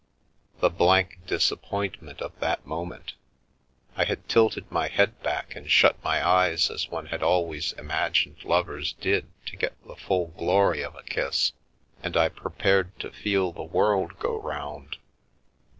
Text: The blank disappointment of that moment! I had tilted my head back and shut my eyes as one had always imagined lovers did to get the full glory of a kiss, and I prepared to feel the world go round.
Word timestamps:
The 0.61 0.71
blank 0.71 1.19
disappointment 1.27 2.23
of 2.23 2.31
that 2.39 2.65
moment! 2.65 3.13
I 3.95 4.05
had 4.05 4.27
tilted 4.27 4.71
my 4.71 4.87
head 4.87 5.21
back 5.21 5.55
and 5.55 5.69
shut 5.69 6.03
my 6.03 6.27
eyes 6.27 6.71
as 6.71 6.89
one 6.89 7.05
had 7.05 7.21
always 7.21 7.73
imagined 7.73 8.43
lovers 8.43 8.93
did 8.93 9.27
to 9.45 9.55
get 9.55 9.73
the 9.85 9.95
full 9.95 10.29
glory 10.29 10.81
of 10.81 10.95
a 10.95 11.03
kiss, 11.03 11.51
and 12.01 12.17
I 12.17 12.29
prepared 12.29 12.97
to 12.99 13.11
feel 13.11 13.51
the 13.51 13.61
world 13.61 14.17
go 14.17 14.39
round. 14.41 14.97